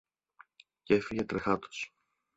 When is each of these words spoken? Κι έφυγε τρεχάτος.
Κι 0.83 0.93
έφυγε 0.93 1.23
τρεχάτος. 1.25 1.93